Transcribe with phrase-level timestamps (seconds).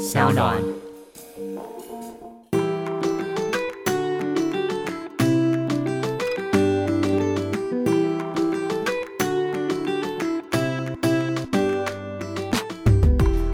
[0.00, 0.56] 小暖。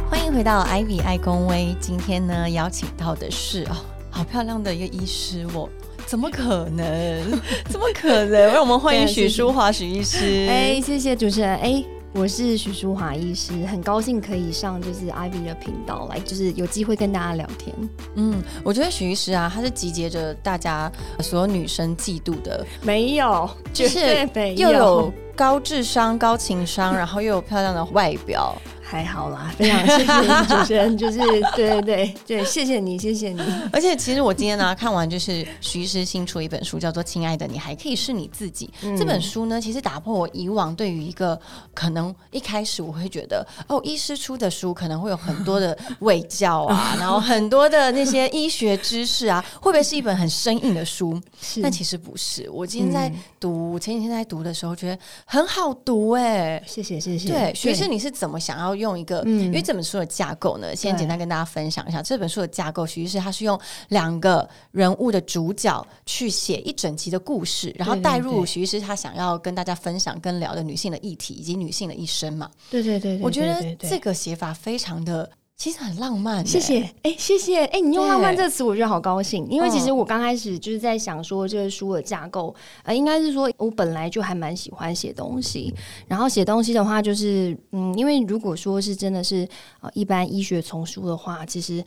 [0.08, 3.74] 欢迎回到 Ivy 爱公威，今天呢邀请到的是哦，
[4.08, 5.68] 好漂亮的一个医师哦。
[6.06, 7.40] 怎么可能？
[7.68, 8.52] 怎么可能？
[8.52, 10.46] 让我们欢迎许淑华许医师。
[10.48, 11.58] 哎，谢谢主持人。
[11.58, 11.84] 哎，
[12.18, 17.76] 我是徐淑华医师，很高兴可以上就是 Ivy 的频道来，就是有机会跟大家聊天。
[18.14, 20.90] 嗯，我觉得徐医师啊，他是集结着大家
[21.20, 24.26] 所有女生嫉妒的，没有，就是
[24.56, 28.56] 又有高智商、高情商，然后又有漂亮的外表。
[28.88, 31.18] 还好啦， 非常谢谢主持人，就是
[31.56, 33.40] 对对对对，谢谢你，谢谢你。
[33.72, 38.72] 而且其实我今天呢看完就是徐医师新出一本书，叫做《亲爱的，你还可以是你自己》。
[38.96, 41.36] 这本书呢，其实打破我以往对于一个
[41.74, 51.20] 可能一开始我会觉得哦，医师出的书可能会有很多的伪教啊， 然后很多的那些医学知识啊，会不会是一本很生硬的书？
[51.60, 52.48] 但其实不是。
[52.50, 57.28] 我今天在读前几天在读的时候，觉得很好读哎，谢谢谢谢。
[57.28, 58.75] 对，徐医师你是怎么想要？
[58.76, 62.02] 用一个，因为这本书的架构呢，先简单跟大家分享一下。
[62.02, 72.50] 这本书的架构，其实是它是用两个人物的主角去写一整集的故事，然后带入徐医师他想要跟大家分享、跟聊的女性的议题以及女性的一生嘛。
[72.70, 75.28] 对对对，我觉得这个写法非常的。
[75.56, 85.74] 其实很浪漫，谢谢，哎，谢谢，哎，你用浪漫这个词，我觉得好高兴，因为其实我刚开始就是在想说，这个书的架构，呃，应该是说我本来就还蛮喜欢写东西，
[86.06, 89.48] 然后写东西的话，就是嗯，因为如果说是真的是
[89.80, 91.82] 呃一般医学丛书的话，其实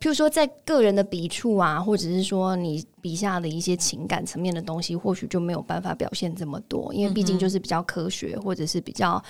[0.00, 9.22] 譬如说在个人的笔触啊，或者是说你笔下的一些情感层面的东西，或许就没有办法表现这么多，因为毕竟就是比较科学，或者是比较。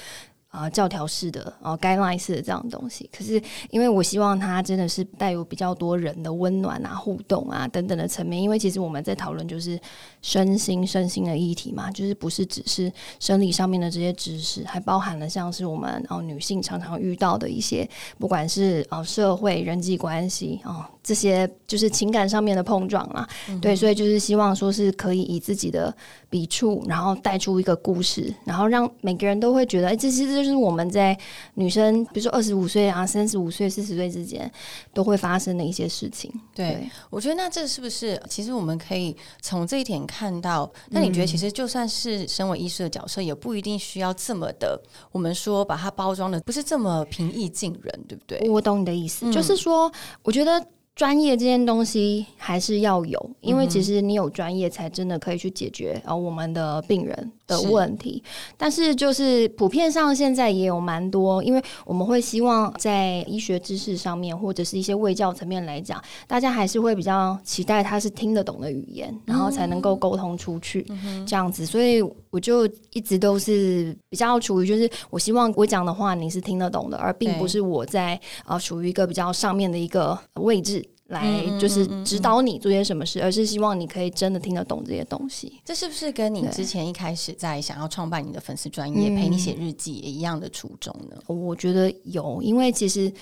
[0.51, 9.79] 啊，教条式的啊，guideline 式的这样东西，可是因为我希望它真的是带有比较多人的温暖啊、互动啊等等的层面，因为其实我们在讨论就是
[10.23, 23.29] 身心、身心的议题嘛，就是不是只是生理上面的这些知识，还包含了像是我们哦女性常常遇到的一些，不管是哦社会人际关系哦这些，就是情感上面的碰撞啦，
[23.61, 25.95] 对，所以就是希望说是可以以自己的
[26.29, 30.31] 笔触，然后带出一个故事，然后让每个人都会觉得，哎，这其实。
[30.41, 31.15] 就是我们在
[31.55, 34.51] 女生，比如说二十五岁啊、三十五岁、四十岁之间，
[34.95, 36.33] 都会发生的一些事情。
[36.55, 40.73] 对，我觉得那这是不是其实我们可以从这一点看到？
[40.89, 44.81] 那你觉得其实就算是身为医师的角色，也不一定需要这么的，
[45.13, 48.49] 我们说把它包装的不是这么平易近人，对不对？
[48.49, 50.65] 我懂你的意思，就是说，我觉得。
[51.01, 58.23] 专业这件东西还是要有，因为其实你有专业，才真的可以去解决啊我们的病人的问题。
[58.59, 70.87] 但是就是普遍上现在也有蛮多，因为我们会希望在医学知识上面，或者是一些卫教层面来讲，大家还是会比较期待他是听得懂的语言，然后才能够沟通出去
[71.27, 71.65] 这样子。
[71.65, 80.87] 所以我就一直都是比较处于，就是我希望我讲的话你是听得懂的，而并不是我在啊处于一个比较上面的一个位置。
[81.11, 85.61] 来就是指导你做些什么事，而是希望你可以真的听得懂这些东西。
[85.65, 91.17] 这是不是跟你之前一开始在想要创办你的粉丝专业陪你写日记也一样的初衷呢？
[91.27, 93.13] 我觉得有，因为其实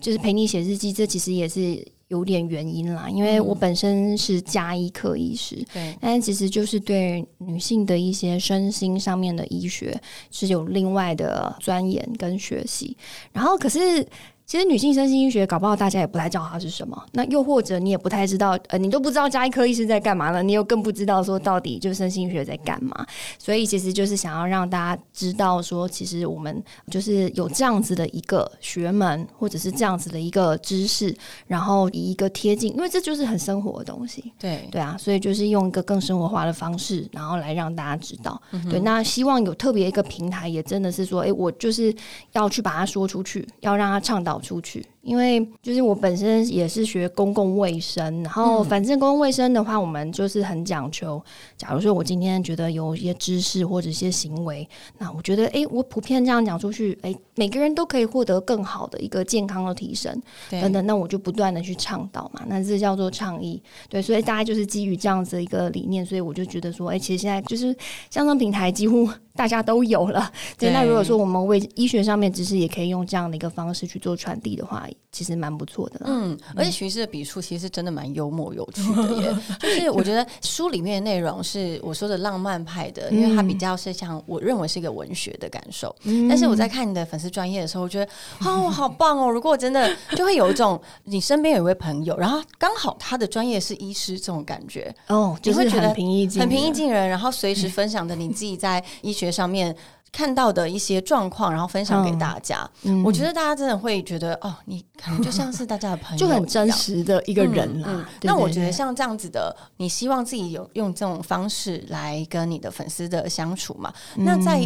[0.00, 3.08] 就是陪你写日记，这其实也是有点原因啦。
[3.10, 10.00] 因为我本身是加医科医师，对，但其实就是对女性的一些身心上面的医学
[10.30, 12.96] 是有另外的钻研跟学习。
[13.32, 14.06] 然后可是。
[14.46, 23.06] 其实女性身心医学搞不好大家也不太知道它是什么，那又或者你也不太知道，呃，你都不知道加医科医师在干嘛了，你又更不知道说到底就是身心医学在干嘛。
[23.38, 31.16] 所以其实就是想要让大家知道说，其实我们就是有这样子的一个学门，或者是这样子的一个知识，
[31.46, 34.32] 然后以一个贴近，因为这就是很生活的东西。
[34.38, 38.40] 对对啊，所以就是用一个更生活化的方式，然后来让大家知道。
[38.70, 41.94] 对，那希望有特别一个平台，也真的是说，哎，我就是
[42.32, 44.33] 要去把它说出去，要让它倡导。
[44.34, 44.84] 跑出去。
[45.04, 51.22] 因为就是我本身也是学公共卫生，然后反正公共卫生的话，我们就是很讲求。
[51.58, 54.66] 假如说我今天觉得有一些知识或者一些行为，
[54.98, 60.18] 那我觉得哎，我普遍这样讲出去，哎，每个人都可以获得更好的一个健康的提升
[60.50, 63.62] 等等，那我就不断的去倡导嘛，那这叫做倡议。
[63.90, 67.76] 对，所以大家就是基于这样子一个理念，所以我就觉得说，哎，其实现在就是
[68.10, 70.32] 相关平台几乎大家都有了。
[70.58, 74.88] 对，那如果说我们为医学上面知识也可以用这样的一个方式去做传递的话。
[75.12, 76.00] 其实蛮不错的。
[76.04, 79.36] 嗯，而且徐师的笔触其实真的蛮幽默有趣的耶。
[79.60, 85.94] 就是我觉得书里面的内容是我说的浪漫派的，因为它比较是像我认为是一个文学的感受。
[86.28, 88.10] 但是我在看你的粉丝专业的时候，我觉得
[88.44, 89.30] 哦，好棒哦！
[89.30, 99.74] 如果真的就会有一种你身边有一位朋友，然后刚好他的专业是医师这种感觉哦，就会觉得很平易近很平易近人，然后随时分享的你自己在医学上面。
[100.14, 102.70] 看到的一些状况，然后分享给大家。
[103.04, 108.08] 我觉得大家真的会觉得，哦，你可能就像是大家的朋友， 就很真实的一个人啦。
[108.22, 113.92] 那我觉得像这样子的，你希望自己有用这种方式来跟你的粉丝的相处嘛？
[114.18, 114.64] 那在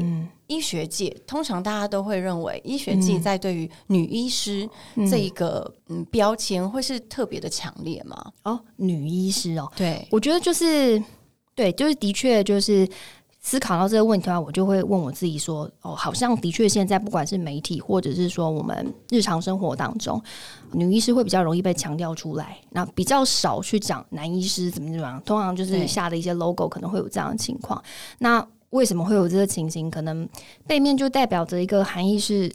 [0.48, 4.68] 医学界，通常大家都会认为，医学界在对于女医师
[5.10, 8.32] 这一个嗯标签会是特别的强烈吗？
[8.42, 11.02] 哦，女医师哦，对，我觉得就是
[11.54, 12.86] 对，就是的确就是。
[13.48, 20.22] 思考到这个问题的话，我就会问我自己说：“哦，好像的确现在不管是媒体，或者是说我们日常生活当中，
[20.72, 25.22] 女医师会比较容易被强调出来，那比较少去讲男医师怎么怎么样。
[25.24, 27.82] 通常就是下的一些 logo 可能会有这样的情况。
[28.18, 29.90] 那为什么会有这个情形？
[29.90, 30.28] 可能
[30.66, 32.52] 背面就代表着一个含义是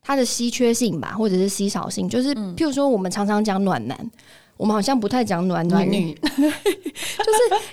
[0.00, 2.08] 它的稀缺性吧，或者是稀少性。
[2.08, 4.10] 就是譬如说，我们常常讲暖男。”
[4.56, 6.50] 我们好像不太讲暖暖女， 就是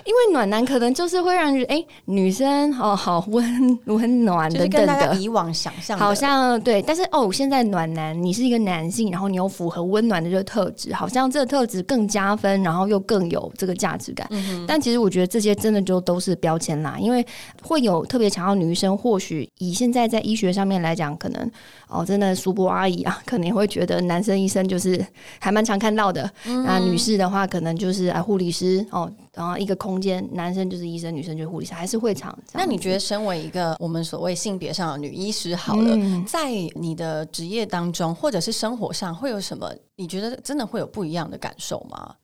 [0.04, 14.28] 因为暖男可能就是会让人哎女生哦好温温暖的，跟大家以往想象好像对，但是哦现在暖男你是一个男性，然后你又符合温暖的这个特质，好像这个特质更加分，然后又更有这个价值感。
[14.66, 17.24] 但其实我觉得这些真的就都是标签啦，因为
[17.62, 21.50] 会有特别强调女生，或许以现在在医学上面来讲，可能
[21.88, 25.02] 哦真的叔伯阿姨啊，可能会觉得男生医生就是
[25.38, 26.30] 还蛮常看到的。
[26.78, 32.36] 那女士的话，可能就是啊护理师哦，然后一个空间，男生就是医生，女生就是护理师，还是会场。
[32.52, 39.72] 那你觉得，身为一个我们所谓性别上的女医师，好了，在你的职业当中，或者是生活上，会有什么？
[39.96, 42.14] 你觉得真的会有不一样的感受吗？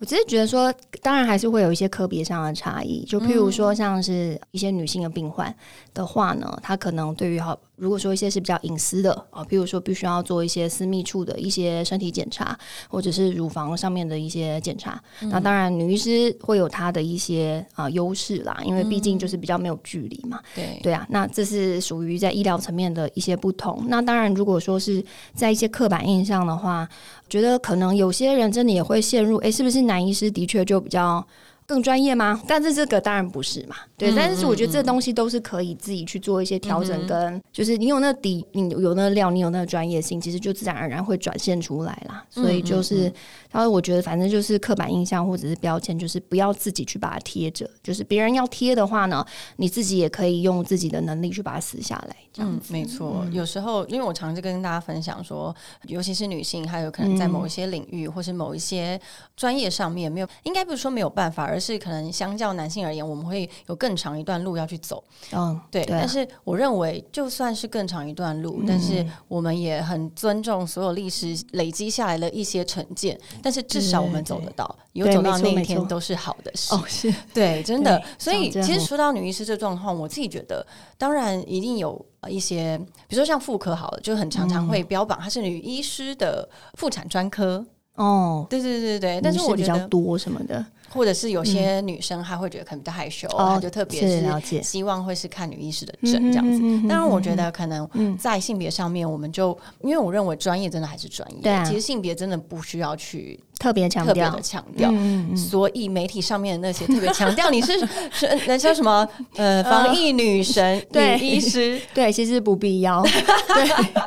[0.00, 0.72] 我只是觉得说，
[1.02, 3.04] 当然还是会有一些科别上的差异。
[3.04, 5.52] 就譬如说，像是一些女性的病患
[5.92, 12.58] 的话呢，她可能对于好，如果说一些是比较隐私的啊，譬如说必须要做一些私密处的一些身体检查，
[12.88, 20.40] 或者是乳房上面的一些检查，那当然女医师会有她的一些啊优势啦，因为毕竟就是比较没有距离嘛。
[20.54, 23.84] 对对啊，那这是属于在医疗层面的一些不同。
[23.88, 25.02] 那当然，如果说是
[25.34, 26.88] 在一些刻板印象的话。
[27.28, 31.22] 觉得可能有些人真的也会陷入，哎，是不是男医师的确就比较
[31.68, 32.42] 更专业吗？
[32.48, 34.10] 但是这个当然不是嘛，对。
[34.16, 42.24] 但是我觉得这东西都是可以自己去做一些调整，跟就是你有那底，你有那料，你有那个专业性，其实就自然而然会展现出来啦。
[42.30, 43.12] 所以就是。
[43.50, 47.68] 然后我觉得，反正就是刻板印象或者是标签，就是不要自己去把它贴着。
[47.82, 49.24] 就是别人要贴的话呢，
[49.56, 52.16] 你自己也可以用自己的能力去把它撕下来。
[52.36, 53.26] 嗯，没错。
[53.32, 55.54] 有时候，因为我常常跟大家分享说，
[55.86, 59.00] 尤其是女性，还有可能在某一些领域或是某一些
[59.34, 65.02] 专业上面，没有应该不是说没有办法，而是可能相较男性而言，我们会有更长一段路要去走。
[65.32, 65.84] 嗯，对。
[65.88, 73.18] 但是我认为，就算是更长一段路，但是我们也很尊重所有历史累积下来的一些成见。
[73.42, 76.74] 但是至少我们走得到，有走到那一天都是好的事。
[76.74, 78.02] 哦，是对，真的。
[78.18, 80.66] 所以其实说到女医师这状况，我自己觉得，
[80.96, 87.64] 当然一定有一些，比如说像妇科好了，就很常常会标榜她是女医师的妇产专科。
[87.94, 90.64] 哦，对对对对但是我比较多什么的。
[90.90, 96.60] 或者是有些女生她会觉得可能比较害羞，她就特别是希望会是看女医师的诊这样子。
[96.88, 104.92] 当然，我觉得可能在性别上面，我们就因为我认为专业真的还是专业，对，其实性别真的不需要去特别强调的强调。
[105.36, 107.78] 所以媒体上面的那些特别强调 你是
[108.12, 113.02] 是那叫什么 呃防疫女神 女医师，对，其实不必要。
[113.02, 114.04] 对，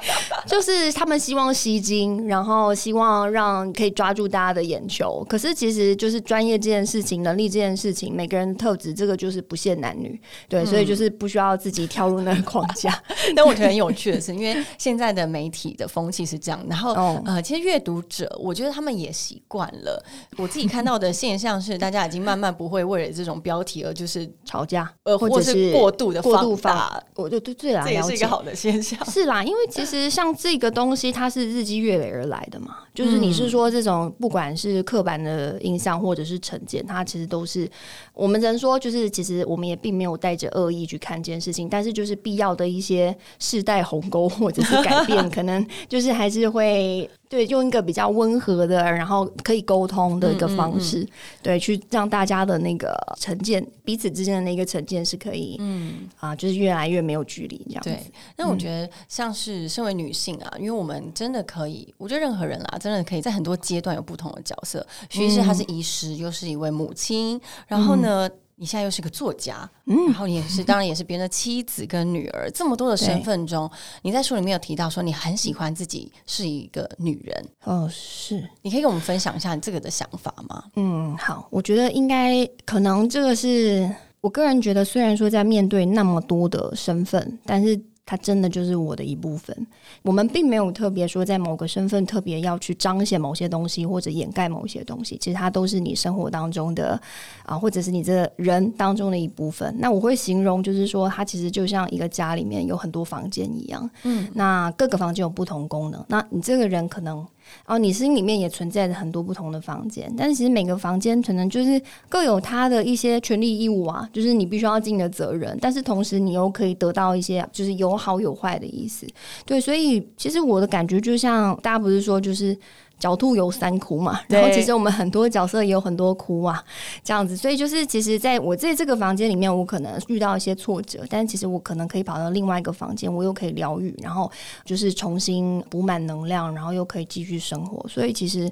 [0.48, 5.26] 就是他们希望吸睛，然后希望让可以抓住大家的眼球。
[5.28, 6.62] 可是其实就是专业。
[6.62, 12.92] 这件事情能力这件事情，每个人特质这个就是不限男女，对，所以就是不需要自己跳入那个框架。
[13.36, 16.94] 但我觉得很有趣的是，因为现在的媒体的风气是这样，然后
[17.26, 20.04] 呃，其实阅读者我觉得他们也习惯了。
[20.38, 27.02] 我自己看到的现象是，大家已经慢慢不会为了这种标题而就是吵架，呃，或者是过度的过度发。
[27.16, 29.04] 我就对对啦，这也是一个好的现象。
[29.06, 32.78] 是啦，因为其实像这个东西，它是日积月累而来的嘛。
[32.94, 37.70] 就是你是说这种不管是刻板的印象或者是成成见，它其实都是
[38.14, 47.10] 我们只能说，就是其实我们也并没有带着恶意去看这件事情，但是就是必要的一些世代鸿沟或者是改变， 可能就是还是会。
[47.32, 51.08] 对，用一个比较温和的，然后可以沟通的一个方式，
[51.42, 57.84] 对，去让大家的那个成见，彼此之间的那个成见是可以，嗯啊，就是越来越没有距离这样。
[57.86, 57.98] 对，
[58.36, 64.86] 那我觉得像是身为女性啊，因为我们真的可以，我觉得任何人啦，真的可以在很多阶段有不同的角色。
[65.10, 68.30] 徐医师她是医师，又是一位母亲，然后呢？
[68.58, 73.68] 你现在又是个作家，嗯，然后你也是，当然也是别人的妻子跟女儿，这么多的身份中，
[74.04, 80.64] 你在书里面有提到说你很喜欢自己是一个女人，哦，是，你可以跟我们分享一下你这个的想法吗？
[80.76, 83.90] 嗯，好，我觉得应该可能这个是
[84.20, 87.82] 我个人觉得，虽然说在面对那么多的身份，但是。
[88.06, 89.56] 它真的就是我的一部分。
[90.02, 97.00] 我们并没有特别说在某个身份特别要去彰显某些东西或者掩盖某些东西，其实它都是你生活当中的
[97.46, 99.74] 啊，或者是你这人当中的一部分。
[99.80, 103.90] 那我会形容就是说，它其实就像一个家里面有很多房间一样。
[104.04, 106.04] 嗯，那各个房间有不同功能。
[106.08, 107.26] 那你这个人可能。
[107.66, 119.08] 哦，你心里面也存在着很多不同的房间，但是其实每个房间可能就是各有它的一些权利义务啊，就是你必须要尽的责任，但是同时你又可以得到一些就是有好有坏的意思。
[119.46, 122.58] 对，所以其实我的感觉就像大家不是说就是。
[123.02, 126.64] 狡兔有三窟嘛，然后其实我们很多角色也有很多窟啊，
[127.04, 134.32] 这样子，所以就是其实在我在这个房间里面，我可能遇到一些挫折，但其实我可能可以跑到另外一个房间，我又可以疗愈，然后
[134.64, 137.84] 就是重新补满能量，然后又可以继续生活。
[137.90, 138.48] 所以其实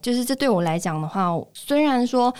[0.00, 2.32] 就是这对我来讲的话，虽然说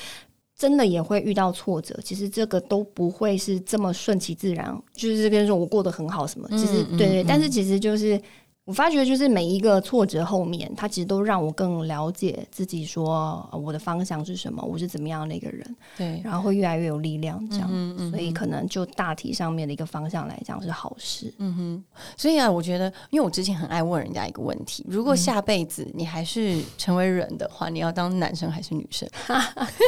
[0.56, 8.20] 真的也会遇到挫折，其实这个都不会是这么顺其自然，就是这边说我过得很好什么，其实对对，但是其实就是。
[8.68, 21.32] 我发觉，就是每一个挫折后面，它其实都让我更了解自己，说我的方向是什么，我是怎么样的一个人，对，然后会越来越有力量，这样，所以可能就大体上面的一个方向来讲是好事。
[21.38, 21.84] 嗯哼，
[22.14, 29.08] 所以啊，我觉得，因为我之前很爱问人家一个问题：如果下辈子你还是成为人的话，你要当男生还是女生？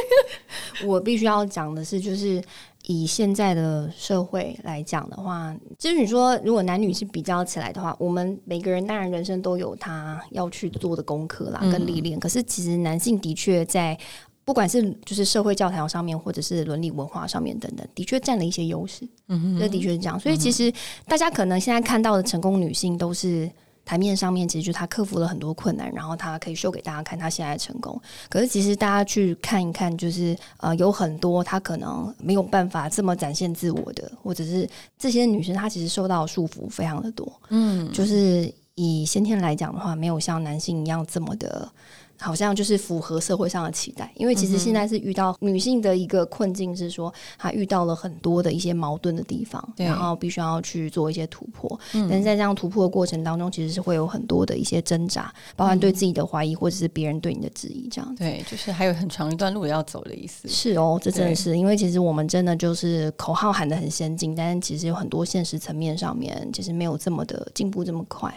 [0.87, 2.43] 我必须要讲的是，就是。
[2.87, 12.19] 以现在的社会来讲的话，就是你说如果男女是比较起来的话，我们每个人当然人生都有他要去做的功课啦，跟历练。
[12.19, 13.97] 可是其实男性的确在
[14.43, 19.07] 不管是就是社会教条上面，或者是伦理文化上面等等，的确占了一些优势。
[19.27, 20.19] 嗯，这的确是这样。
[20.19, 20.73] 所以其实
[21.05, 23.49] 大家可能现在看到的成功女性都是。
[23.83, 27.99] 台面上面，其实就他克服了很多困难，然后他可以秀给大家看他现在成功。
[28.29, 37.31] 可是其实大家去看一看，就是呃，有很多他可能没有办法这么展现自我的，或者是这些女生她其实受到束缚非常的多。
[37.49, 41.69] 嗯，就是以先天来讲的话，没有像男性一样这么的。
[42.21, 51.79] 好像就是符合社会上的期待，因为其实现在是遇到女性的一个困境，是说她遇到了很多的一些矛盾的地方，然后必须要去做一些突破。
[51.91, 60.47] 但是在这样突破的过程当中，其实是会有很多的一些挣扎，包含对自己的怀疑，或者是别人对你的质疑，这样子对，就是还有很长一段路要走的意思。
[60.47, 68.31] 是哦，这真的是因为其实我们真的就是口号喊的很先进，但是其实有很多现实层面上面，其实没有这么的进步这么快。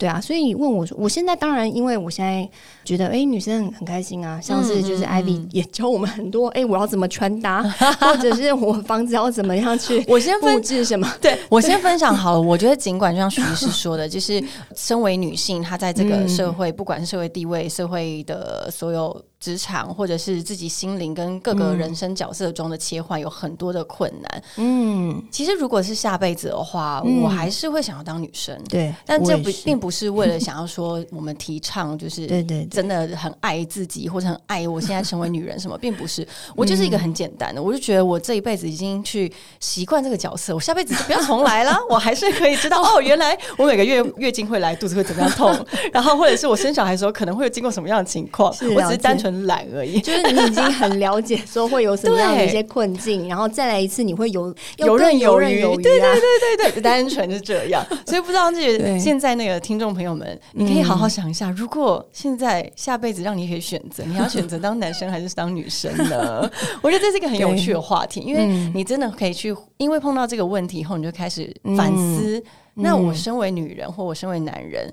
[0.00, 2.48] 对啊，所以你问我说，我现在当然，因为我现在
[2.86, 7.62] 觉得，哎，女生很开心啊，像是就是 Ivy 也教我们很多，哎，我要怎么穿搭，
[8.00, 11.06] 或者是我房子要怎么样去， 我先布置什么？
[11.20, 12.40] 对我先分享好了。
[12.40, 14.42] 我觉得尽管就像徐医师说的，就是
[14.74, 19.22] 身为女性，她在这个社会，不管是社会地位、社会的所有。
[19.40, 24.42] 职场或者是自己心灵跟各个人生角色中的切换有很多的困难。
[24.56, 28.54] 嗯，其实如果是下辈子的话，我还是会想要当女生。
[28.68, 36.26] 对，但这不并不是为了 想要说我们提倡就是对对，真的很爱自己或者很爱我现在成为女人什么，并不是。
[36.54, 41.74] 我就是一个很简单的，我就觉得我这一辈子已经去习惯这个角色，我下辈子就不要重来了。
[41.88, 49.29] 我还是可以知道 哦，原来我每个月月经会来，肚子会怎么样痛，然后或者是我生小孩的时候可能会有经过什么样的情况，我只是单纯。
[49.30, 57.84] 很懒而已，就是你已经很了解说会有什么样的一些困境，然后再来一次你会游 游刃有余，对对对对对，单纯是这样。
[58.04, 66.50] 所以不知道这些现在那个听众朋友们，你可以好好想一下，如果现在下辈子让你可以选择，你要选择当男生还是当女生呢？
[66.82, 72.42] 我觉得这是一个很有趣的话题，因为你真的可以去，因为碰到这个问题以后，你就开始反思：
[72.74, 74.92] 那我身为女人，或我身为男人。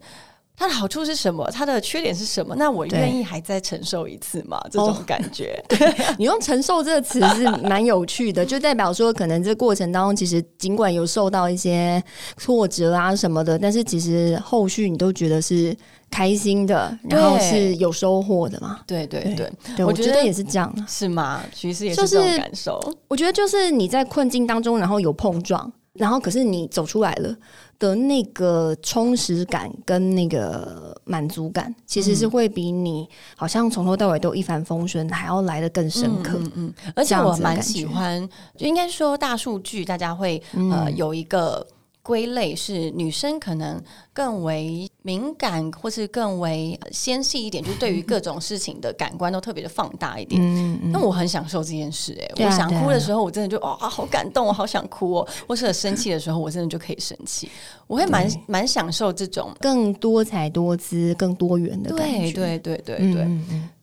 [0.60, 1.48] 它的好处是什么？
[1.52, 2.56] 它的缺点是什么？
[2.58, 4.60] 那我愿意还再承受一次吗？
[4.72, 12.04] 这种感觉， 对你用“承受”这个词是蛮有趣的， 就代表说，可能这过程当中，其实尽管有受到一些
[12.38, 15.78] 挫折啊什么的，但是其实后续你都觉得是
[16.10, 18.80] 开心的，然后是有收获的嘛？
[18.88, 21.44] 对对对，对我觉得也是这样，是吗？
[21.54, 22.82] 其实也是这种感受。
[23.08, 27.36] 我觉得就是你在困境当中，然后有碰撞，然后可是你走出来了
[27.80, 36.38] 的那个充实感跟那个满足感，其实是会比你好像从头到尾都一帆风顺还要来的更深刻。
[36.40, 40.42] 嗯嗯，而且我蛮喜欢，就应该说大数据，大家会
[40.72, 41.66] 呃有一个。
[42.08, 43.84] 归类是女生可能
[44.14, 50.42] 更为敏感，或是更为纤细一点，就对于各种事情的感官都特别的放大一点。
[50.90, 57.50] 那我很享受这件事，哎，我想哭的时候，我真的就哇，好感动，我好想哭哦；或是生气的时候，我真的就可以生气。
[57.88, 62.32] 我会蛮蛮享受这种更多彩多姿、更多元的感觉。
[62.32, 63.28] 对对对对对。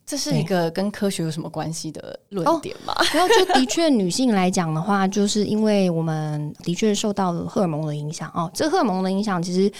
[0.07, 2.95] 这是一个跟科学有什么关系的论点吗？
[3.15, 8.51] 然后就的确，女性来讲的话，就是因为我们的确受到了荷尔蒙的影响哦。
[8.53, 9.73] 这荷尔蒙的影响，其实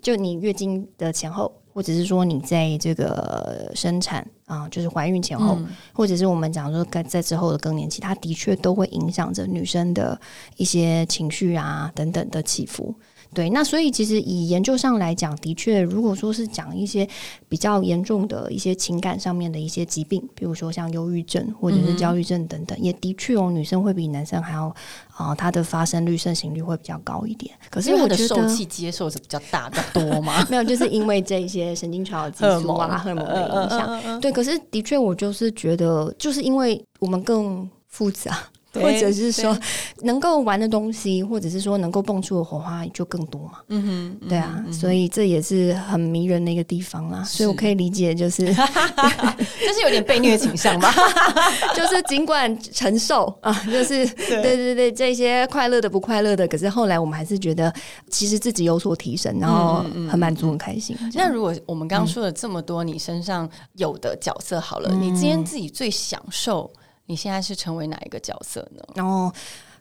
[0.00, 5.58] 就你月经的前后，或者是说你在这个生产啊，就是怀孕前后，
[5.92, 10.20] 或者是我们讲说在在之后的更年期，它的确都会影响着女生的
[10.56, 12.94] 一些情绪啊等等的起伏。
[13.34, 17.08] 对，那所以其实以研究上来讲，的确，如果说是讲一些
[17.48, 24.74] 比较严重的一些情感上面的一些疾病，比如说像忧郁症或者是焦虑症等等，也的确哦女生会比男生还要
[25.16, 27.54] 啊，它的发生率、盛行率会比较高一点。
[27.70, 30.44] 可是我的受气接受是比较大的多吗？
[30.50, 34.20] 没有，就是因为这些神经传导激素啊、 荷尔蒙的影响。
[34.20, 38.38] 对，可是的确，我就是觉得，就是因为我们更复杂。
[38.74, 39.58] 或者是说
[40.02, 43.58] 能够玩的东西，或者是说能够蹦出的火花就更多嘛。
[43.68, 47.22] 嗯哼，对啊，所以这也是很迷人的一个地方啦。
[47.24, 50.92] 所以我可以理解，就是 就是有点被虐倾向吧。
[51.74, 57.72] 就是尽管承受啊，就是对对对，这些快乐的不快乐的，可是后来我们还是觉得
[58.08, 60.96] 其实自己有所提升，然后很满足很开心。
[61.14, 66.70] 那如果我们刚刚说了这么多你身上有的角色，好了，你今天自己最享受。
[67.12, 68.82] 你现在是成为哪一个角色呢？
[68.94, 69.30] 然后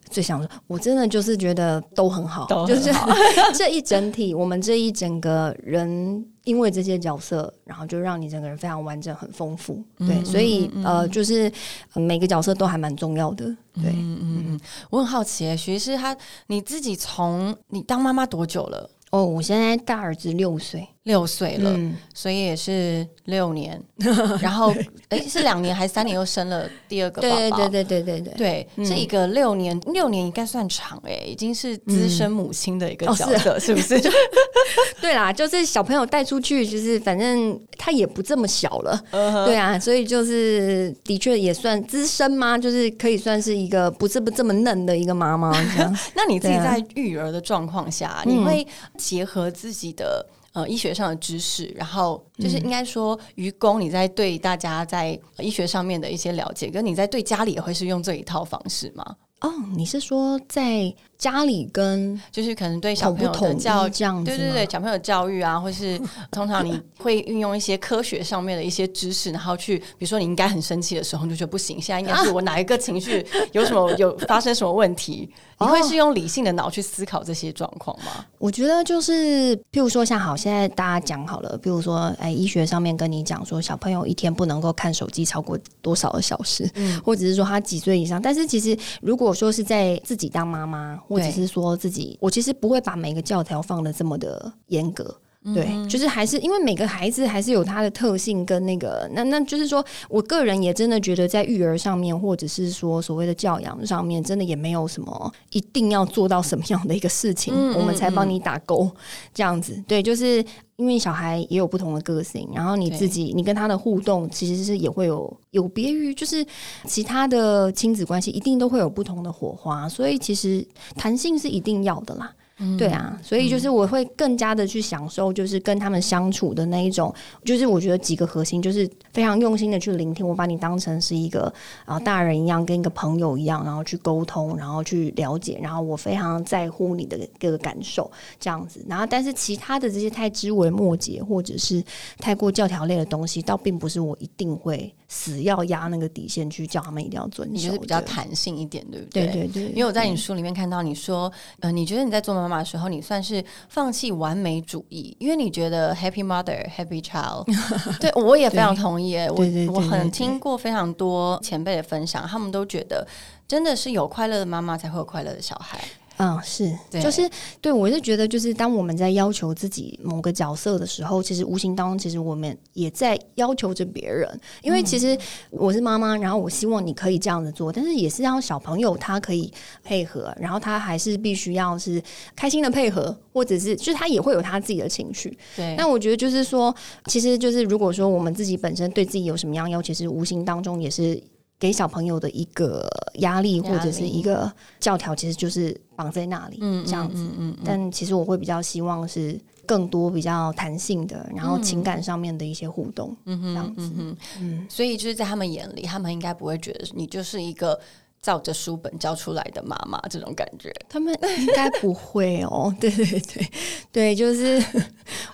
[0.09, 2.91] 最想说，我真的就是觉得都很好，就是
[3.55, 9.81] 这一整体，我们这一整个人，因为这些角色，然后就让你整个人非常完整、很丰富。
[9.99, 11.49] 对，所以呃，就是
[11.93, 13.45] 每个角色都还蛮重要的。
[13.75, 14.59] 对，嗯嗯嗯，
[14.89, 16.13] 我很好奇，徐师他
[16.47, 18.89] 你自己从你当妈妈多久了？
[19.11, 20.85] 哦，我现在大儿子六岁。
[21.03, 21.75] 六岁了，
[22.13, 23.81] 所以也是六年，
[24.39, 24.71] 然后
[25.09, 27.35] 哎是两年还是三年又生了第二个宝宝？
[27.35, 33.99] 对对对对对对对，这一个六年六年应该算长哎，已经是资深母亲的一个角色，是不是？
[35.01, 39.03] 对啦，就是小朋友带出去，就是反正他也不这么小了，
[39.47, 42.55] 对啊，所以就是的确也算资深吗？
[42.55, 45.51] 就是可以算是一个不是不这么嫩的一个妈妈。
[46.13, 48.65] 那你自己在育儿的状况下，你会
[48.99, 50.23] 结合自己的？
[50.53, 59.15] 呃，医学上的知识，然后就是应该说，愚公你在对大家在医学上面的一些了解，跟你在对家里也会是用这一套方式吗？
[59.41, 75.29] 哦，你是说在家里跟就是可能对小朋友的教这样子，对对对，小朋友教育啊，或是 通常你会运用一些科学上面的一些知识，然后去，比如说你应该很生气的时候，你就觉得不行，现在应该是我哪一个情绪有什么有发生什么问题？
[75.59, 78.25] 你会是用理性的脑去思考这些状况吗？
[78.39, 95.13] 我觉得就是，譬如说像好，现在大家讲好了，譬如说哎，医学上面跟你讲说，小朋友一天不能够看手机超过多少个小时，嗯，或者是说他几岁以上，但是其实如果说是在自己当妈妈，或者是说自己，我其实不会把每个教条放的这么的严格。
[95.43, 108.87] 对，就是还是因为每个孩子还是有他的特性跟那个，那那就是说我个人也真的觉得在育儿上面，或者是说所谓的教养上面，真的也没有什么一定要做到什么样的一个事情，我们才帮你打勾
[109.33, 109.83] 这样子。
[109.87, 116.45] 对，就是因为小孩也有不同的个性，然后你自己你跟他的互动其实是也会有有别于就是
[116.85, 120.63] 其他的亲子关系，一定都会有不同的火花，所以其实
[120.95, 122.31] 弹性是一定要的啦。
[122.77, 131.51] 对啊，所以就是我会更加的去享受，就是跟他们相处的那一种，就是我觉得几个核心，就是非常用心的去聆听，我把你当成是一个
[131.85, 138.85] 啊大人一样，跟一个朋友一样，然后去沟通，然后去了解，然后我非常在乎你的各个感受，这样子。
[138.87, 141.83] 然后，但是其他的这些太枝微末节，或者是
[142.19, 149.25] 太过教条类的东西，倒并不是我一定会死要压那个底线去叫他们一定要遵守，就是比较弹性一点，对不对？
[149.27, 149.63] 对对对。
[149.69, 152.50] 因为我在你书里面看到你说，呃，你觉得你在做妈妈。
[152.59, 157.45] 的时候，你算是放弃完美主义，因为你觉得 happy mother happy child，
[157.99, 159.17] 对我也非常同意。
[159.17, 163.07] 我我很听过非常多前辈的分享，他们都觉得
[163.47, 165.79] 真的是有快乐的妈妈才会有快乐的小孩。
[166.23, 167.27] 嗯，是，就是
[167.59, 174.39] 对我是觉得，就是当我们在要求自己某个角色的时候，其实无形当中，其实我们也在要求着别人。
[174.61, 175.17] 因为其实
[175.49, 179.51] 我是妈妈，然后我希望你可以这样子做，但是也是让小朋友他可以
[179.83, 181.99] 配合，然后他还是必须要是
[182.35, 185.35] 开心的配合，或者是就是他也会有他自己的情绪。
[185.55, 186.75] 对，那我觉得就是说，
[187.07, 191.19] 其实就是如果说我们自己本身对自己有什么样要求，其实无形当中也是。
[191.61, 197.29] 给小朋友的一个压力或者是一个教条，其实就是绑在那里，嗯这样子。
[197.37, 203.91] 嗯但其实我会比较希望是更多比较弹性的，然后情感上面的一些互动，嗯这样子。
[204.39, 207.79] 嗯，所以就是在他们眼里，他们应该不会觉得你就是一个
[208.23, 210.73] 照着书本教出来的妈妈这种感觉。
[210.89, 212.75] 他们应该不会哦。
[212.81, 213.51] 对对对
[213.91, 214.59] 对，就是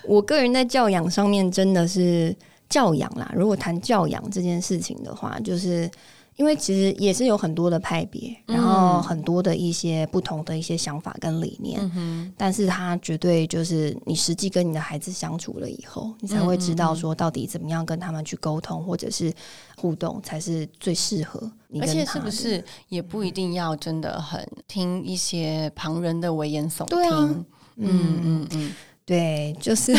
[0.03, 2.35] 我个人在教养上面真的是
[2.67, 3.31] 教养啦。
[3.33, 5.89] 如果谈教养这件事情的话，就是。
[6.37, 19.33] 因为其实也是有很多的派别，然后很多的一些不同的一些想法跟理念，但是他绝对就是你实际跟你的孩子相处了以后，你才会知道说到底怎么样跟他们去沟通或者是
[19.77, 21.51] 互动才是最适合。
[21.81, 27.45] 而且是不是也不一定要真的很听一些旁人的危言耸听？
[27.77, 28.71] 嗯嗯嗯，
[29.05, 29.91] 对，就是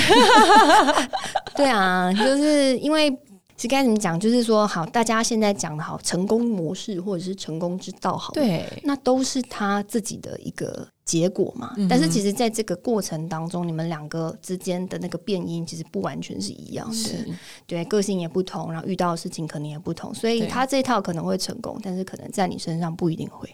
[1.57, 3.13] 对啊，就是因为。
[3.59, 4.19] 是该怎么讲？
[4.19, 10.87] 就是说，好，大家现在讲的好成功模式，或者是成功之道，好，对，那都是他自己的一个。
[11.09, 17.35] 结果嘛，但是其实在这个过程当中，你们两个之间的那个变音其实不完全是一样的，
[17.67, 23.49] 对，个性也不同，然后遇到的事情可能也不同，所以他这套可能会成功，但是可能在你身上不一定会。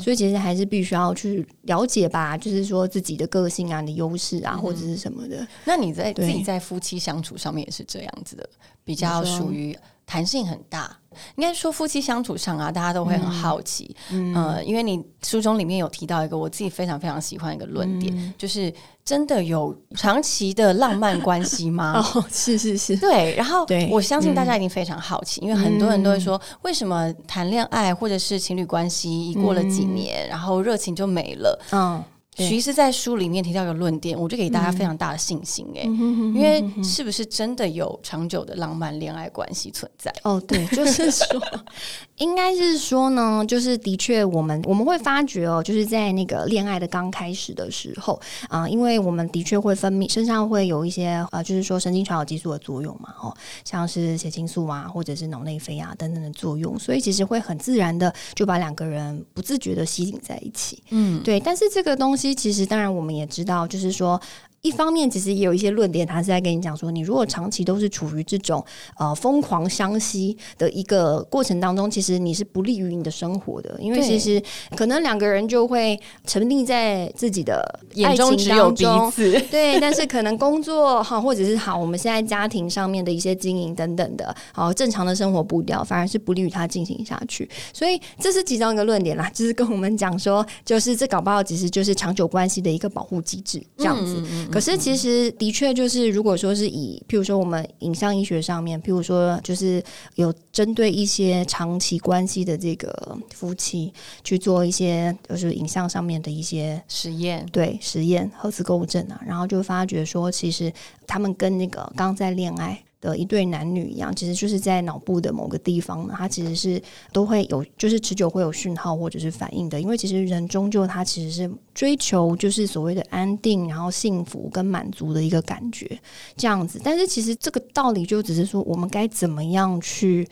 [0.00, 5.46] 所以其实还是必须要去了解吧，就是说自己的个性啊、你的优势啊，或者是什么的。
[5.64, 8.50] 那你在自己在夫妻相处上面也是这样子的，
[8.84, 9.78] 比较属于。
[10.06, 10.96] 弹性很大，
[11.34, 13.94] 应该说夫妻相处上啊，大家都会很好奇，
[14.34, 18.72] 呃，因为你书中里面有提到一个我自己非常非常喜欢一个论点，就是
[19.04, 21.94] 真的有长期的浪漫关系吗？
[22.14, 23.34] 哦，是是是，对。
[23.34, 31.60] 然后我相信大家一定非常好奇，因为很多人都会说，为什么谈恋爱或者是情侣关系，一过了几年，然后热情就没了？
[31.72, 32.02] 嗯。
[32.36, 40.12] 徐师在书里面提到一个论点，我就给大家非常大的信心哎，因为是不是真的有长久的浪漫恋爱关系存在？
[40.22, 41.24] 哦，对，就是说，
[42.18, 60.82] 应该是说呢，就是的确，我们我们会发觉哦，就是在那个恋爱的刚开始的时候啊，因为我们的确会分泌身上会有一些呃，就是说神经传导激素的作用嘛，哦，像是血清素啊，或者是脑内啡啊等等的作用，所以其实会很自然的就把两个人不自觉的吸引在一起。
[60.90, 62.25] 嗯，对，但是这个东西。
[62.34, 64.20] 其实，当然，我们也知道，就是说。
[64.66, 68.64] 一方面，其实也有一些论点，他是在跟你讲说，你如果长期都是处于这种
[68.98, 74.42] 呃疯狂相吸的一个过程当中，其实你是不利于你的生活的，因为其实
[74.76, 79.78] 可能两个人就会沉溺在自己的眼中只有彼此，对。
[79.78, 87.48] 但是可能工作哈，或者是好，我们现在家庭上面的一些经营等等的，好正常的生活步调，反而是不利于他进行下去。
[87.72, 94.22] 所以这是其中一个论点啦，就是跟我们讲说，就是这搞不好其实就是长久关系的一个保护机制，这样子。
[94.56, 103.92] 可是，其实的确就是，如果说是以，譬如说我们影像医学上面，譬如说就是有针对一些长期关系的这个夫妻
[104.24, 110.72] 去做一些，就是影像上面的一些实验，对实验核磁共振啊，然后就发觉说，其实
[111.06, 112.82] 他们跟那个刚在恋爱。
[113.00, 116.80] 的一对男女一样，其实就是在脑部的某个地方呢，它其实是
[117.12, 119.80] 都会有，就是持久会有讯号或者是反应的。
[119.80, 125.98] 因为其实人终究他其实是追求就是所谓的安定，然后幸福跟满足的一个感觉
[126.36, 126.80] 这样子。
[126.82, 130.26] 但是其实这个道理就只是说，我们该怎么样去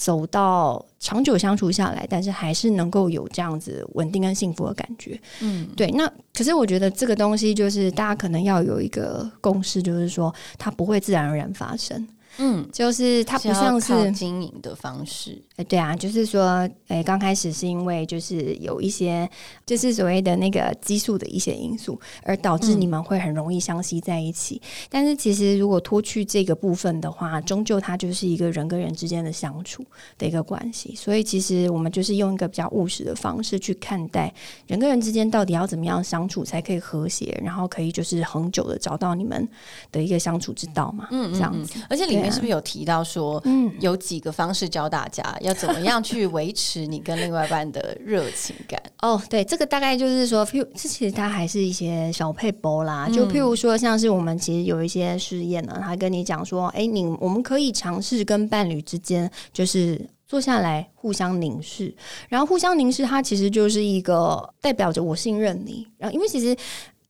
[0.00, 5.20] 走到长久相处下来，但是还是能够有这样子稳定跟幸福的感觉。
[5.40, 5.90] 嗯，对。
[5.90, 12.08] 那可是我觉得这个东西就是大家可能要有一个共识，就是说它不会自然而然发生。
[12.42, 15.40] 嗯，就是它不像是经营的方式。
[15.56, 19.28] 哎，对啊，就是说，哎，刚开始是因为就是有一些
[19.66, 24.60] 就是所谓的那个激素的一些因素，而导致你们会很容易相吸在一起。
[24.88, 29.84] 但是其实如果脱去这个部分的话，终究它就是一个人跟人之间的相处
[30.16, 30.94] 的一个关系。
[30.94, 34.32] 所以其实我们就是用一个比较务实的方式去看待
[34.66, 39.46] 人跟人之间到底要怎么样相处才可以和谐，然后可以就是恒久的找到你们
[39.92, 41.06] 的一个相处之道嘛。
[41.10, 42.29] 嗯，这样子，而且里面。
[42.30, 48.80] 是不是有提到说，嗯，有几个方式教大家 要怎么样去维持你跟另外一半的热情感？
[49.02, 60.08] 哦，对，这个大概就是说，譬如这其实它还是一些小配博啦，就譬如说，像是我们其实有一些试验呢，他跟你讲说，哎，你我们可以尝试跟伴侣之间就是。
[60.30, 61.92] 坐下来互相凝视，
[62.28, 65.84] 然后互相凝视，它其实就是一个代表着我信任你。
[65.98, 66.56] 然后，因为其实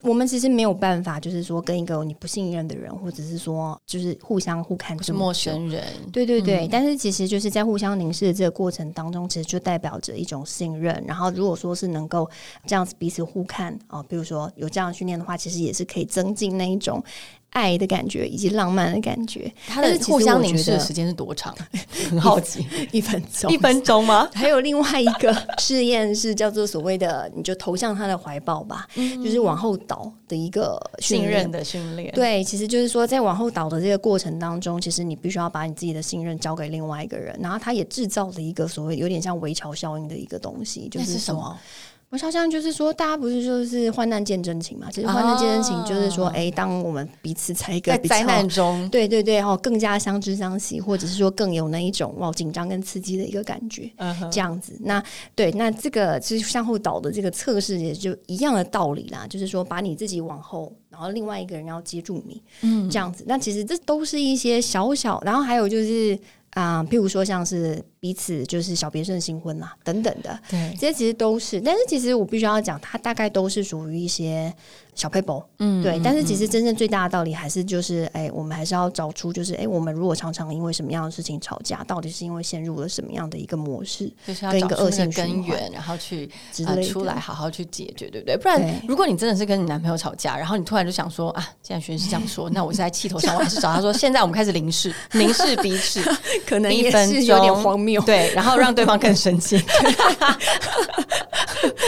[0.02, 6.66] 我们其实没有办法，就是说跟一个你不信任的人，或者是说就是互相互看是陌生人，对对对。
[6.70, 11.04] 但是其实就是在互相凝视的这个过程当中，其实就代表着一种信任。
[11.06, 12.28] 然后，如果说是能够
[12.66, 17.02] 这样子彼此互看啊，比如说有这样训练的话，其实也是可以增进那一种。
[17.50, 21.54] 爱的感觉以及浪漫的感觉，它的互相凝视的时间是多长？
[22.08, 24.28] 很好奇，一分钟，一分钟吗？
[24.34, 32.12] 还有另外一个试验是叫做所谓的， 你就投向他的怀抱吧，就是往后倒的一个信任的训练。
[32.14, 41.58] 对，其实就是说，在往后倒的这个过程当中，其实你必须要把你自己的信任交给另外一个人，然后他也制造了一个所谓有点像围桥效应的一个东西，就是什么？
[42.10, 44.88] 我好像就是说，大家不是就是患难见真情嘛？
[44.90, 53.88] 其实患难见真情就是说，哎，当我们彼此在一个灾难中，对对对，哦，更加相知相惜，或者是说更有那一种哇紧张跟刺激的一个感觉，
[54.32, 54.76] 这样子。
[54.80, 55.00] 那
[55.36, 63.22] 对，那这个其实向后倒的这个测试也就一样的道理啦，就是说把你自己往后，然后另外一个人要接住你，嗯，这样子。
[63.28, 66.18] 那其实这都是一些小小，然后还有就是。
[66.50, 71.60] 啊，譬如说像是彼此就是小别胜新婚呐，等等的，对，这些其实都是。
[71.60, 74.52] 但是其实我必须要讲，它大概都是属于一些。
[75.00, 86.30] 小 paper，嗯，对，但是其实真正最大的道理还是就是，哎，我们还是要找出，就是，哎，我们如果常常因为什么样的事情吵架，到底是因为陷入了什么样的一个模式，就是要找出那根源，然后去
[86.86, 88.36] 出来好好去解决，对不对？
[88.36, 96.02] 不然，如果你真的是跟你男朋友吵架，然后你突然就想说啊，既然学是这样说，那我是在气头上，我还是找他说，现在我们开始凝视，凝视彼此，
[96.46, 99.58] 可能一分钟有点荒谬，对，然后让对方更生气，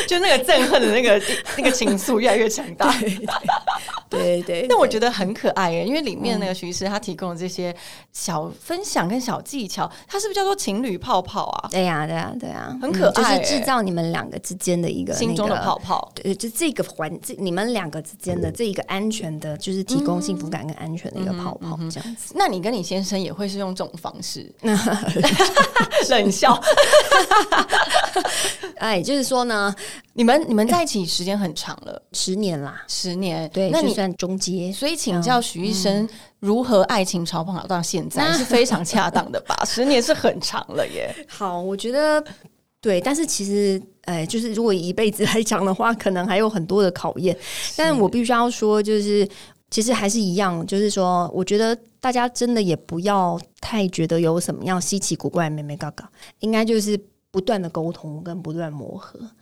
[0.08, 1.20] 就那个憎恨的那个
[1.58, 2.94] 那个情愫越来越强大。
[4.08, 7.74] 对对，那我觉得很可爱耶，因为里面那个徐医师他提供的这些
[8.12, 11.68] 小分享跟小技巧，他是不是叫做情侣泡泡啊？
[11.70, 16.12] 对呀，对呀，对呀，很可爱，就是制造你们两个之间的一个心中的泡泡。
[16.14, 22.34] 对，就这个环，这你们两个之间的这一个安全的，就是提供幸福感跟安全的一个泡泡，这样子。
[22.36, 24.52] 那你跟你先生也会是用这种方式？
[26.10, 26.60] 冷笑。
[28.78, 29.74] 哎，就是说呢，
[30.14, 33.48] 你们你们在一起时间很长了， 十年啦，十年。
[33.52, 36.08] 对，那你算中阶，所以请教许医生，
[36.40, 39.64] 如何爱情超跑到现在 是非常恰当的吧？
[39.64, 41.14] 十年是很长了耶。
[41.28, 42.22] 好，我觉得
[42.80, 47.36] 对，但是其实，哎，就是如果一辈子来讲的话，可能还有很多的考验。
[47.76, 49.28] 但我必须要说，就是
[49.70, 56.98] 其实还是一样，就是说，我觉得大家真的也不要太觉得有什么样稀奇古怪、妹妹嘎嘎，应该就是
[57.32, 59.32] 不断的沟通跟不断磨合。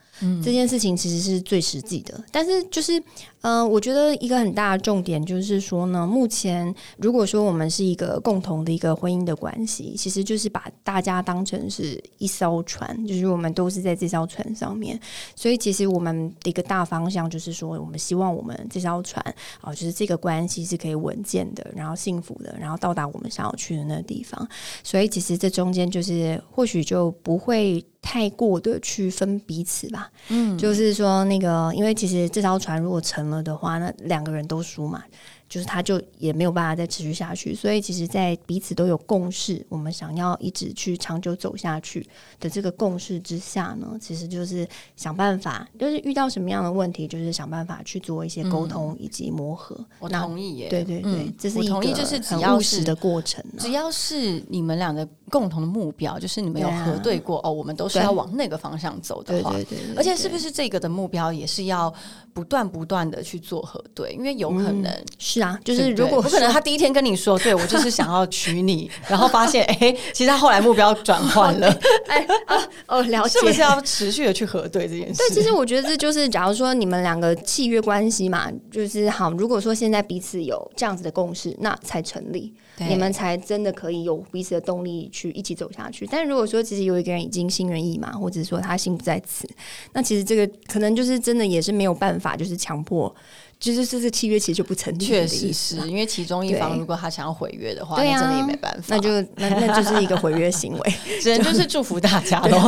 [0.43, 3.01] 这件事情其实是最实际的，但是就是，
[3.41, 14.99] 嗯，我觉得一个很大的重点就是说呢，目前如果说我们是一个共同的一个婚姻的关系，其实就是把大家当成是一艘船，就是我们都是在这艘船上面，
[15.35, 19.23] 所以其实我们的一个大方向就是说，我们希望我们这艘船
[19.61, 24.47] 啊，就是这个关系是可以稳健的，然后幸福的，然后到达我们想要去的那个地方，
[24.83, 27.83] 所以其实这中间就是或许就不会。
[28.03, 35.03] 太过的去分彼此吧，嗯，就是说那个，因为其实这条船如果沉了的话，那两个人都输嘛。
[35.51, 42.07] 就是他就也没有办法再持续下去，所以其实，在彼此都有共识，我们想要一直去长久走下去
[42.39, 49.77] 的这个共识之下呢，其实就是想办法，就是遇到什么样的问题，就是想办法去做一些沟通以及磨合。
[49.99, 61.91] 我同意耶，对对对，这是我同意，就是只要是的过程，只要是你们两个共同的目标，就是你们有核对过哦，我们都是要往那个方向走的话，对对对，而且是不是这个的目标也是要
[62.33, 65.41] 不断不断的去做核对，因为有可能是。
[65.41, 71.67] 啊，就是如果不可能，他第一天跟你说，对 我就是想要娶你， 然后发现，哎，其实他后来目标转换了，
[72.07, 75.17] 哎啊哦，了解，是不是要持续的去核对这件事？
[75.17, 86.07] 对，其实我觉得这就是，假如说你们两个契约关系嘛，就是好，如果说现在彼此有这样子的共识，那才成立，你们才真的可以有彼此的动力去一起走下去。
[86.07, 89.47] 但如果说其实有一个人已经心猿意马，或者说他心不在此，
[89.93, 93.13] 那其实这个可能就是真的也是没有办法，就是强迫。
[93.61, 102.67] 就是这个契约其实就不成立，确实是因为其中一方如果他想要毁约的话，那真的也没办法，那就那那就是一个毁约 行为，只能就是祝福大家喽。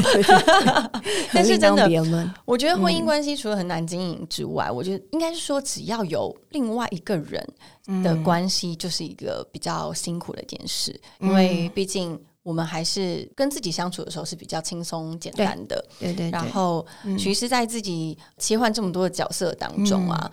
[1.33, 7.43] 但是真的，我觉得婚姻关系除了很难经营之外，我觉得应该是说，只要有另外一个人
[8.03, 16.29] 的关系，就是一个比较辛苦的一件事，因为毕竟我们还是跟自己相处的时候是比较轻松简单的，对对。
[16.29, 16.85] 然后，
[17.17, 20.29] 其实，在自己切换这么多的角色当中啊。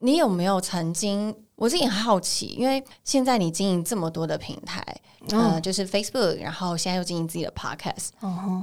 [0.00, 1.34] 你有没有曾经？
[1.56, 4.80] 我自己很好奇，因为现在你经营这么多的平台，
[5.30, 8.10] 呃，就是 Facebook，然后现在又经营自己的 Podcast，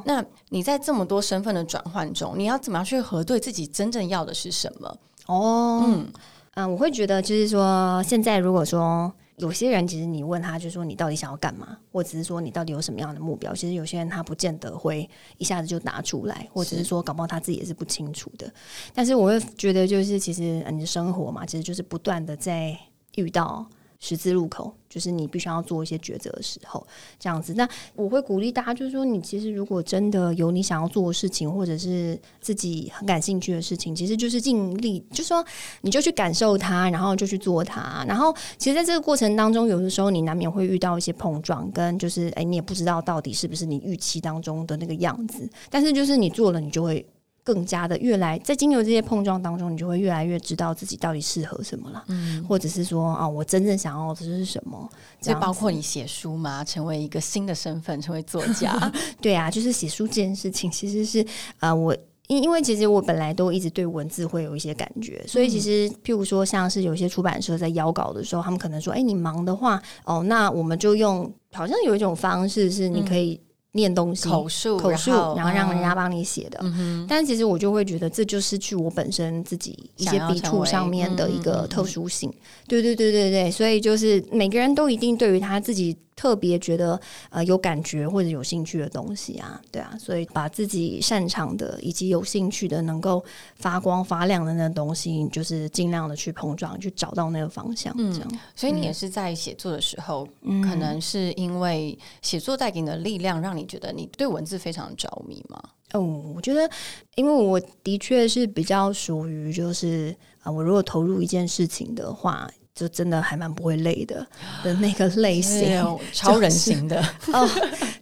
[0.06, 4.98] 那你在这么多身份的转换中，你要怎么样去核对自己真正要的是什么？
[5.26, 6.08] 哦，嗯
[6.54, 9.12] 嗯，我会觉得就是说，现在如果说。
[9.38, 13.54] 有些人其实你问他，就说你到底想要干嘛，或者是说你到底有什么样的目标？
[13.54, 18.50] 其实有些人他不见得会一下子就拿出来，或者是说搞不好他自己也是不清楚的。
[18.94, 22.78] 但是我会觉得，就是其实你的生活嘛，其实就是不断的在
[23.16, 23.68] 遇到。
[24.00, 26.86] 十字路口，就是你必须要做一些抉择的时候，
[27.20, 27.54] 这样子。
[27.54, 35.44] 那我会鼓励大家，就是说，你其实如果真的有你想要做的事情，或者是自己很感兴趣的事情，其实就是尽力，就是说
[35.82, 38.06] 你就去感受它，然后就去做它。
[38.08, 45.50] 然后，其实在这个过程当中，有的时候你难免会遇到一些碰撞，跟就是哎，你也不知道到底是不是你预期当中的那个样子。
[45.70, 47.06] 但是，就是你做了，你就会。
[47.46, 54.90] 更加的越来，在经由这些碰撞当中，你就会越来越知道自己到底适合什么了，嗯，或者是说啊，我真正想要的是什么？
[55.22, 58.92] 这包括你写书嘛，成为一个新的身份，成为作家。
[59.22, 61.24] 对啊，就是写书这件事情，其实是
[61.60, 73.40] 啊，我因因为其实我本来都一直对文字会有一些感觉，所以其实譬如说，像是有些出版社在邀稿的时候，他们可能说，哎，你忙的话，哦，那我们就用，好像有一种方式是你可以。
[73.76, 76.60] 念东西，口述，口述，然后让人家帮你写的。
[77.08, 82.34] 但其实我就会觉得，这就失去我本身自己一些笔触上面的一个特殊性。
[82.68, 85.96] 对对对对对，所以就是每个人都一定对于他自己。
[86.16, 87.00] 特别觉得
[87.30, 93.24] 呃有感觉或者有兴趣的东西啊，对啊，所以把自己擅长的以及有兴趣的能够
[93.56, 97.94] 发光发亮的那东西，就是尽量的去碰撞，去找到那个方向。
[97.98, 100.26] 这样，所以你也是在写作的时候，
[100.64, 105.62] 可能是因为写作带给你的力量，让你觉得你对文字非常着迷吗？
[105.92, 106.02] 哦，
[106.34, 106.70] 我觉得，
[107.16, 112.50] 因为我的确是比较属于就是啊，我如果投入一件事情的话。
[112.76, 114.28] 就真的还蛮不会累的
[114.64, 117.50] 的那个类型， 超人型的哦，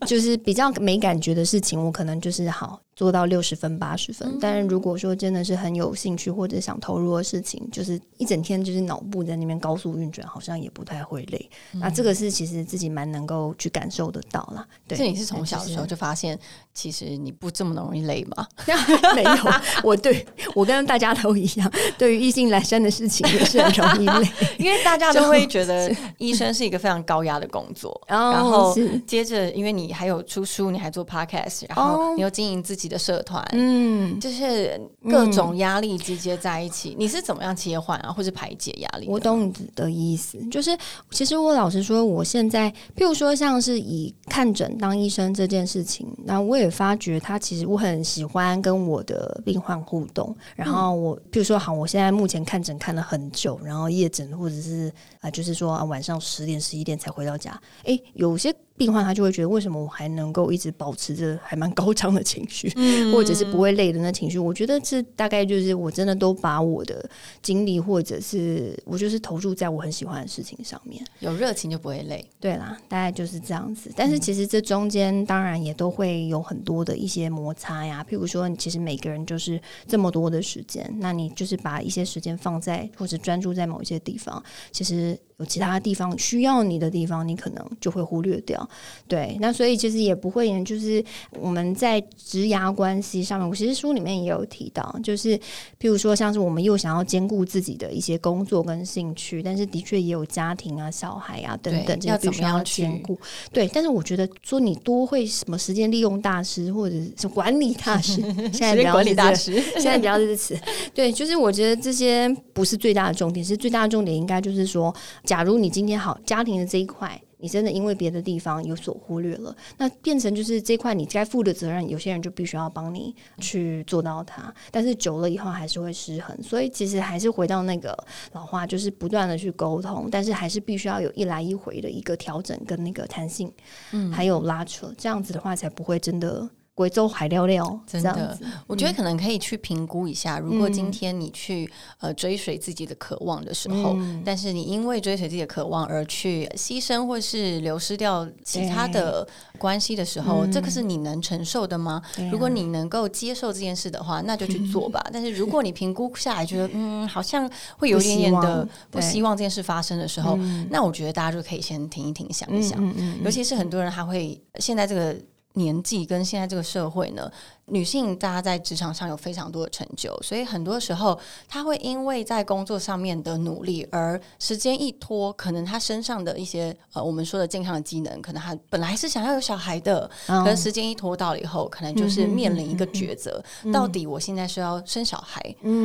[0.08, 2.82] 就是比较没感觉的事情，我可能就是好。
[2.96, 11.50] 做到六十分八十分，但是如果说真的是很有兴趣或者想投入的事情，就是一整天就是脑部在那边高速运转，好像也不太会累。
[11.72, 14.64] 那这个是其实自己蛮能够去感受得到啦。
[14.88, 16.38] 对，这你是从小的时候就发现，
[16.72, 18.48] 其实你不这么容易累吗？
[19.16, 19.36] 没有，
[19.84, 28.00] 我对我跟大家都一样，对于异性来生的事情也是很容易累， 因为大家都会觉得医生是一个非常高压的工作。
[28.08, 28.72] 然后
[29.08, 32.83] 接着，因为你还有出书，你还做 podcast，然后你又经营自己。
[32.88, 39.08] 的社团，嗯，就是各种压力集结在一起，你是怎么样切换啊，或是排解压力？
[39.08, 40.78] 我懂你的意思，就是
[41.12, 50.36] 其实我老实说，我现在，譬如说像是以看诊当医生这件事情，那我也发觉他其实我很喜欢跟我的病患互动。
[50.56, 54.92] 然后我譬如说，好，我现在目前看诊看了很久，然后夜诊或者是
[55.24, 58.54] 啊，就是说啊晚上十点十一点才回到家，哎，有些。
[58.76, 62.68] 病患他就会觉得，为什么我还能够一直保持着还蛮高涨的情绪，
[63.12, 64.40] 或者是不会累的那情绪？
[64.40, 67.08] 我觉得这大概就是我真的都把我的
[67.40, 71.06] 精力，或者是我就是投入在我很喜欢的事情上面。
[71.20, 73.92] 有热情就不会累，对啦，大概就是这样子。
[73.96, 78.04] 但是其实这中间当然也都会有很多的一些摩擦呀。
[78.10, 85.13] 譬如说，其实每个人就是这么多的时间，那你就是把一些时间放在或者专注在某一些地方，其实。
[85.14, 88.68] it 有其他地方需要你的地方，你可能就会忽略掉。
[89.08, 91.04] 对，那所以其实也不会，就是
[91.40, 95.38] 我们在职涯关系上面，我其实书里面也有提到，就是
[95.80, 103.20] 譬如说，像是我们又想要兼顾自己的一些工作跟兴趣，但是的确也有家庭啊、小孩啊等等，要怎么样兼顾？
[103.52, 108.22] 对，但是我觉得说你多会什么时间利用大师或者是管理大师，
[108.54, 110.56] 现在比较管理大师，现在比较支持。
[110.94, 114.94] 对，就是我觉得这些不是最大的重点，是最大的重点应该就是说。
[115.24, 124.54] 假如你今天好家庭的这一块，你真的因为别的地方有所忽略了，那变成就是这块你该负的责任，有些人就必须要帮你去做到它。
[124.72, 127.98] 但是久了以后还是会失衡，所以其实还是回到那个
[128.34, 133.52] 老话，就是不断的去沟通，但是还是必须要有一来一回的一个调整跟那个弹性，
[133.92, 136.50] 嗯，还有拉扯，这样子的话才不会真的。
[136.76, 140.40] 贵州海料料，真的，我觉得可能可以去评估一下。
[140.40, 149.28] 如果今天你去呃追随自己的渴望的时候，但是你因为追随自己的渴望而去牺牲或是流失掉其他的
[149.60, 152.02] 关系的时候，这个是你能承受的吗？
[152.32, 155.00] 如果你能够接受这件事的话，那就去做吧。
[155.14, 160.36] 但是如果你评估下来觉得 嗯，好像会有一点点的不希望这件事发生的时候，
[160.72, 162.82] 那我觉得大家就可以先停一停，想一想。
[163.24, 165.16] 尤其是很多人还会现在这个。
[165.54, 167.32] 年纪跟现在这个社会呢，
[167.66, 185.40] 女性大家在职场上有非常多的成就，所以很多时候她会因为在工作上面的努力，而时间一拖，可能她身上的一些呃我们说的健康的机能，可能她本来是想要有小孩的，可是时间一拖到了以后，可能就是面临一个抉择：到底我现在是要生小孩，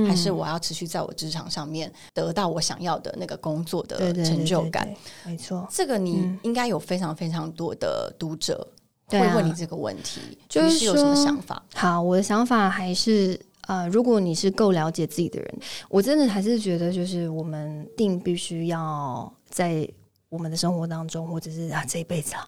[0.09, 4.88] 还是我要持续在我职场上面得到我想要的那个工作的成就感？
[5.24, 8.66] 没错，这个你应该有非常非常多的读者。
[9.09, 11.62] 会问你这个问题，就是有什么想法？
[11.74, 19.88] 好，我的想法还是呃，如果你是够了解自己的人，我真的还是觉得，就是我们定必须要在。
[20.29, 22.47] 我们的生活当中，或者是啊这一辈子啊，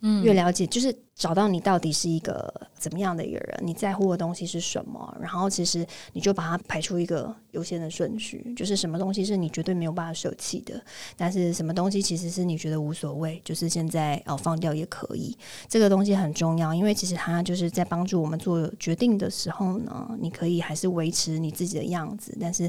[0.00, 10.82] 嗯，越了解，就是找到你到底是一个怎么样的一个人，你在乎的东西是什么，然后其实你就把它排出一个优先的顺序，就是什么东西是你绝对没有办法舍弃的，
[11.16, 15.36] 但是什么东西其实是你觉得无所谓，就是现在哦放掉也可以，
[15.68, 22.68] 这个东西很重要，因为其实它就是在帮助我们做决定的时候呢，你可以还是维持你自己的样子，但是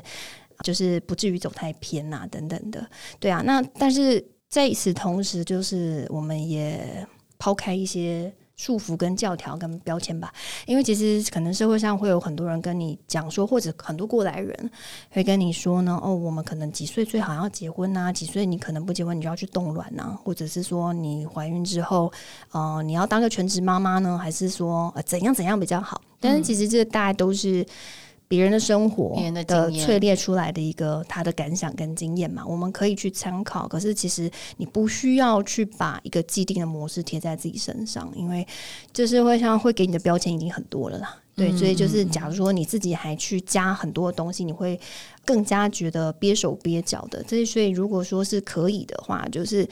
[0.64, 2.88] 就是不至于走太偏呐等等的，
[3.20, 4.24] 对啊，那但是。
[4.52, 7.08] 在此同时，就是我们也
[7.40, 10.32] 抛开一些束缚、跟教条、跟标签吧。
[10.66, 14.72] 因为其实可能社会上会有很多人跟你讲说，或者很多过来人
[15.10, 18.12] 会跟你说呢：“哦，我们可能几岁最好要结婚啊？
[18.12, 20.20] 几岁你可能不结婚，你就要去冻卵啊？
[20.22, 22.12] 或者是说你怀孕之后，
[22.52, 24.18] 呃，你要当个全职妈妈呢？
[24.18, 27.66] 还是说呃怎样怎样比较好？”但是其实这大家都是。
[28.32, 29.14] 别人的生活
[29.46, 33.68] 的淬炼出来的一个他的感想跟经验嘛，我们可以去参考。
[33.68, 38.48] 可是其实你不需要去把一个既定的模式贴在自己身上，因为
[38.94, 41.18] 就是会像会给你的标签已经很多了啦。
[41.36, 44.80] 对，所以就是假如说你自己还去加很多东西，你会
[45.26, 47.22] 更加觉得憋手憋脚的。
[47.28, 49.68] 这所以如果说是可以的话，就是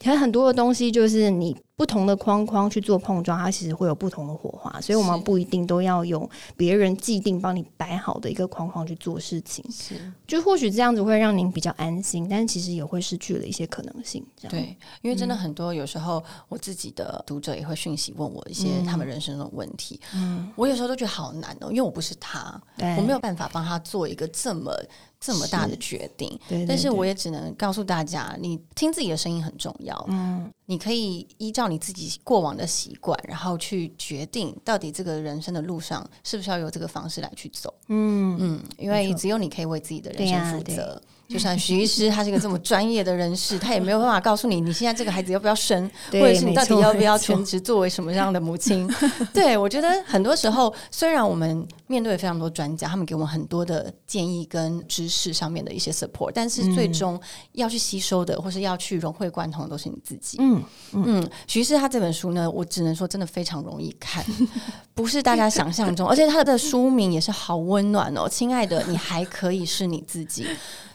[0.00, 1.56] 其实很多的东西就是你。
[1.78, 9.64] 不同的框框去做碰撞，它其实会有不同的火花，所以我们不一定都要用别人既定帮你摆好的一个框框去做事情。
[9.70, 9.94] 是，
[10.26, 14.26] 就或许这样子会让您比较安心，但是其实也会失去了一些可能性。
[14.36, 22.60] 这样对，因为真的很多，有时候我自己的读者也会讯息问我一些他们人生的问题，嗯，我有时候都觉得好难哦，因为我不是他，
[22.96, 24.72] 我没有办法帮他做一个这么
[25.20, 26.38] 这么大的决定。
[26.48, 30.06] 对，但是我也只能告诉大家，你听自己的声音很重要。
[30.08, 30.50] 嗯。
[30.66, 37.72] 你可以依照你自己过往的习惯，然后去决定到底这个人生的路上是不是要由这个方式来去走。
[37.88, 41.00] 嗯嗯，因为只有你可以为自己的人生负责。
[41.28, 48.90] 就像徐医师，他是一个这么专业的人士，他也没有办法告诉你，你现在这个孩子要不要生，或者是你到底要不要全职作为什么样的母亲。
[49.34, 57.20] 对我觉得很多时候，虽然我们面对非常多专家，他们给我们很多的建议跟知识上面的一些 support，但是最终
[57.52, 60.38] 要去吸收的，或是要去融会贯通的，都是你自己。
[60.40, 64.24] 嗯嗯，徐医师他这本书呢，我只能说真的非常容易看，
[64.94, 70.46] 不是大家想象中，而且他的书名也是好温暖哦，亲爱的，你还可以是你自己。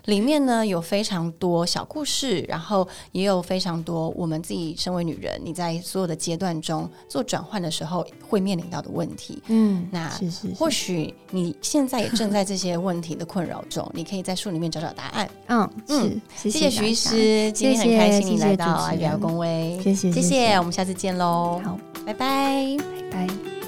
[0.06, 9.42] 里面呢有非常多小故事，然后也有非常多我们自己身为女人，你在所有的阶段中做转换的时候会面临到的问题。
[9.48, 10.12] 嗯，那
[10.56, 15.30] 或许你现在也正在这些问题的困扰中，你可以在书里面找找答案。
[15.48, 21.62] 嗯 嗯，谢谢徐医师，今天很开心你来到爱聊公威，谢谢谢谢，我们下次见喽。
[21.64, 22.78] 好，拜拜
[23.12, 23.63] 拜拜。